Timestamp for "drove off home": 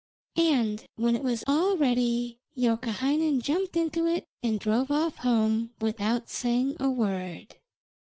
4.59-5.75